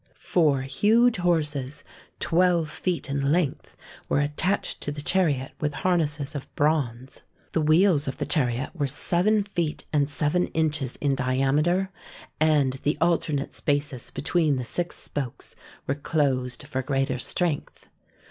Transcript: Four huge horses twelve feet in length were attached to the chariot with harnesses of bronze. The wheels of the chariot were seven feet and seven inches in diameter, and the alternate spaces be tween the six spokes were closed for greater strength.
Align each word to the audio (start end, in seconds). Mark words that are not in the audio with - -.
Four 0.15 0.63
huge 0.63 1.17
horses 1.17 1.83
twelve 2.19 2.71
feet 2.71 3.07
in 3.07 3.31
length 3.31 3.77
were 4.09 4.19
attached 4.19 4.81
to 4.81 4.91
the 4.91 4.99
chariot 5.03 5.51
with 5.61 5.75
harnesses 5.75 6.33
of 6.33 6.51
bronze. 6.55 7.21
The 7.51 7.61
wheels 7.61 8.07
of 8.07 8.17
the 8.17 8.25
chariot 8.25 8.71
were 8.73 8.87
seven 8.87 9.43
feet 9.43 9.85
and 9.93 10.09
seven 10.09 10.47
inches 10.57 10.95
in 10.95 11.13
diameter, 11.13 11.91
and 12.39 12.73
the 12.81 12.97
alternate 12.99 13.53
spaces 13.53 14.09
be 14.09 14.23
tween 14.23 14.55
the 14.55 14.65
six 14.65 14.95
spokes 14.97 15.55
were 15.85 15.93
closed 15.93 16.65
for 16.67 16.81
greater 16.81 17.19
strength. 17.19 17.87